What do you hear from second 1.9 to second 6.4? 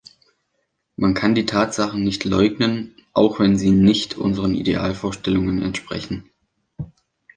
nicht leugnen, auch wenn sie nicht unseren Idealvorstellungen entsprechen.